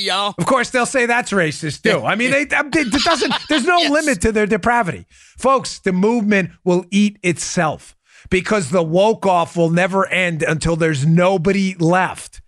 [0.00, 0.34] y'all.
[0.38, 2.04] Of course, they'll say that's racist too.
[2.04, 2.50] I mean, they, it
[3.04, 3.34] doesn't.
[3.48, 3.90] There's no Yes.
[3.90, 5.06] limit to their depravity,
[5.38, 5.78] folks.
[5.80, 7.96] The movement will eat itself
[8.30, 12.40] because the woke off will never end until there's nobody left.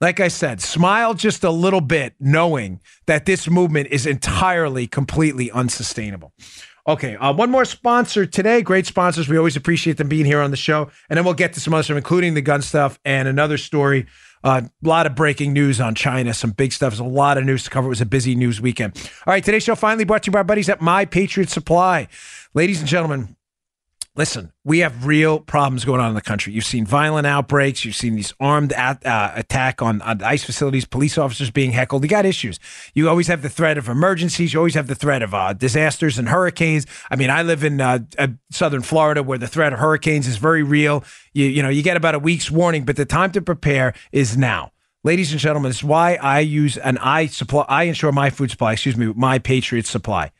[0.00, 5.50] Like I said, smile just a little bit, knowing that this movement is entirely, completely
[5.50, 6.32] unsustainable.
[6.86, 8.62] Okay, uh, one more sponsor today.
[8.62, 9.28] Great sponsors.
[9.28, 10.88] We always appreciate them being here on the show.
[11.10, 14.06] And then we'll get to some other stuff, including the gun stuff and another story.
[14.44, 16.92] A uh, lot of breaking news on China, some big stuff.
[16.92, 17.86] There's a lot of news to cover.
[17.86, 18.92] It was a busy news weekend.
[19.26, 22.06] All right, today's show finally brought to you by our buddies at My Patriot Supply.
[22.54, 23.36] Ladies and gentlemen,
[24.18, 26.52] listen, we have real problems going on in the country.
[26.52, 27.84] You've seen violent outbreaks.
[27.84, 32.02] You've seen these armed at, uh, attack on, on ICE facilities, police officers being heckled.
[32.02, 32.58] You got issues.
[32.94, 34.52] You always have the threat of emergencies.
[34.52, 36.84] You always have the threat of uh, disasters and hurricanes.
[37.12, 40.36] I mean, I live in uh, uh, southern Florida where the threat of hurricanes is
[40.36, 41.04] very real.
[41.32, 44.36] You, you know, you get about a week's warning, but the time to prepare is
[44.36, 44.72] now.
[45.04, 47.64] Ladies and gentlemen, this is why I use an I supply.
[47.68, 48.72] I insure my food supply.
[48.72, 50.32] Excuse me, my Patriot Supply.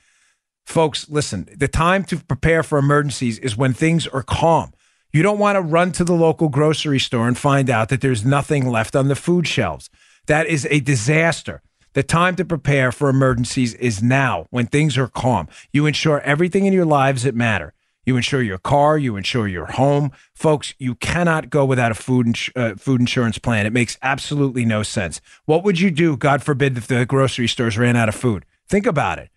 [0.69, 4.75] Folks, listen, the time to prepare for emergencies is when things are calm.
[5.14, 8.22] You don't want to run to the local grocery store and find out that there's
[8.22, 9.88] nothing left on the food shelves.
[10.27, 11.62] That is a disaster.
[11.94, 15.48] The time to prepare for emergencies is now when things are calm.
[15.72, 17.72] You insure everything in your lives that matter.
[18.05, 20.12] You insure your car, you insure your home.
[20.34, 23.64] Folks, you cannot go without a food ins- uh, food insurance plan.
[23.64, 25.22] It makes absolutely no sense.
[25.47, 28.44] What would you do, God forbid, if the grocery stores ran out of food?
[28.69, 29.30] Think about it.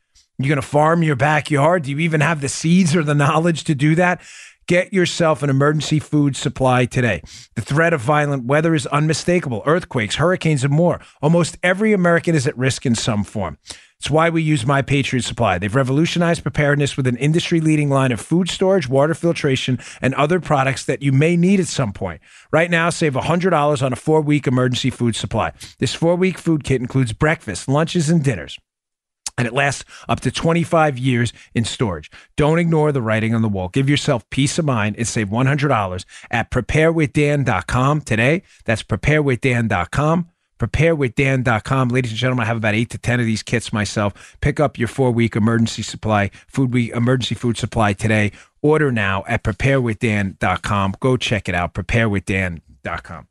[0.43, 1.83] You're going to farm your backyard?
[1.83, 4.21] Do you even have the seeds or the knowledge to do that?
[4.67, 7.21] Get yourself an emergency food supply today.
[7.55, 11.01] The threat of violent weather is unmistakable earthquakes, hurricanes, and more.
[11.21, 13.57] Almost every American is at risk in some form.
[13.97, 15.59] It's why we use My Patriot Supply.
[15.59, 20.39] They've revolutionized preparedness with an industry leading line of food storage, water filtration, and other
[20.39, 22.21] products that you may need at some point.
[22.51, 25.51] Right now, save $100 on a four week emergency food supply.
[25.79, 28.57] This four week food kit includes breakfast, lunches, and dinners
[29.41, 32.11] and it lasts up to 25 years in storage.
[32.37, 33.69] Don't ignore the writing on the wall.
[33.69, 38.43] Give yourself peace of mind and save $100 at preparewithdan.com today.
[38.65, 40.29] That's preparewithdan.com.
[40.59, 41.89] Preparewithdan.com.
[41.89, 44.37] Ladies and gentlemen, I have about eight to 10 of these kits myself.
[44.41, 48.31] Pick up your four week emergency supply, food week, emergency food supply today.
[48.61, 50.95] Order now at preparewithdan.com.
[50.99, 51.73] Go check it out.
[51.73, 53.27] Preparewithdan.com.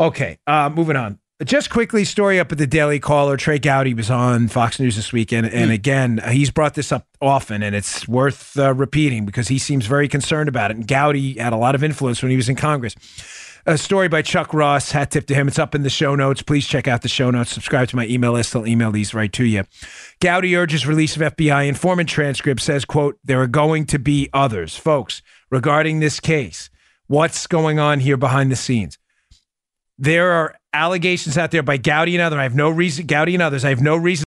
[0.00, 1.20] Okay, uh, moving on.
[1.44, 3.36] Just quickly, story up at the Daily Caller.
[3.36, 7.62] Trey Gowdy was on Fox News this weekend, and again, he's brought this up often,
[7.62, 10.76] and it's worth uh, repeating because he seems very concerned about it.
[10.76, 12.94] And Gowdy had a lot of influence when he was in Congress.
[13.66, 15.48] A story by Chuck Ross, hat tip to him.
[15.48, 16.42] It's up in the show notes.
[16.42, 17.50] Please check out the show notes.
[17.50, 18.54] Subscribe to my email list.
[18.54, 19.64] I'll email these right to you.
[20.20, 22.60] Gowdy urges release of FBI informant transcript.
[22.60, 26.70] Says, "quote There are going to be others, folks, regarding this case.
[27.06, 28.98] What's going on here behind the scenes?
[29.98, 32.38] There are allegations out there by Gowdy and others.
[32.38, 33.64] I have no reason, Gowdy and others.
[33.64, 34.20] I have no reason."